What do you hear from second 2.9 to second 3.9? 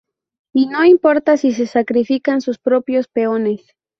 peones.